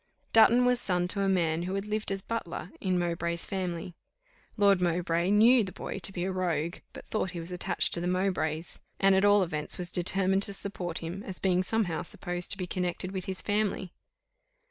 [0.33, 3.93] Dutton was son to a man who had lived as butler in Mowbray's family.
[4.57, 8.01] Lord Mowbray knew the boy to be a rogue, but thought he was attached to
[8.01, 12.49] the Mowbrays, and at all events was determined to support him, as being somehow supposed
[12.49, 13.93] to be connected with his family.